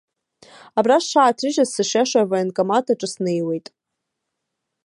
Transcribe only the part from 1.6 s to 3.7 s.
сышиашоу авоенкомат аҿы снеиуеит.